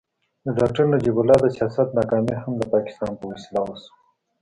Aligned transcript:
د 0.45 0.45
ډاکټر 0.57 0.85
نجیب 0.93 1.15
الله 1.19 1.37
د 1.41 1.45
سیاست 1.57 1.87
ناکامي 1.97 2.35
هم 2.43 2.53
د 2.57 2.63
پاکستان 2.73 3.11
په 3.19 3.25
وسیله 3.31 3.61
وشوه. 3.63 3.91